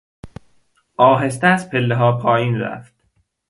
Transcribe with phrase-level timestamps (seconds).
[0.99, 2.93] آهسته از پلهها پایین رفت.